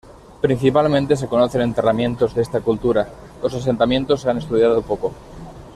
[0.41, 3.07] Principalmente se conocen enterramientos de esta cultura,
[3.43, 5.11] los asentamientos se han estudiado poco.